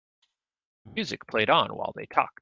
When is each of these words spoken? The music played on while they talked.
The 0.85 0.93
music 0.93 1.27
played 1.27 1.51
on 1.51 1.75
while 1.75 1.93
they 1.95 2.07
talked. 2.07 2.39